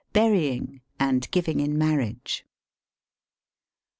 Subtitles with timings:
[0.13, 2.43] BURYING AND GIVINa IN MARRIAGE.